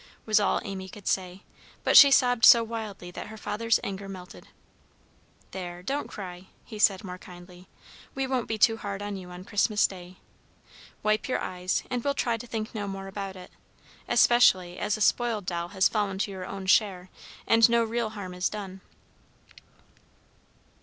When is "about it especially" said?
13.05-14.79